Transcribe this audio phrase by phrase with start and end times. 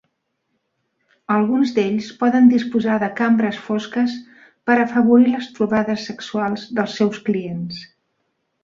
[1.33, 4.17] Alguns d'ells poden disposar de cambres fosques
[4.71, 7.89] per afavorir les trobades sexuals dels seus clients.